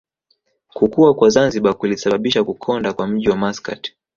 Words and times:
Kukua 0.73 1.13
kwa 1.13 1.29
Zanzibar 1.29 1.73
kulisababisha 1.77 2.43
kukonda 2.43 2.93
kwa 2.93 3.07
mji 3.07 3.29
wa 3.29 3.35
Maskat 3.37 3.91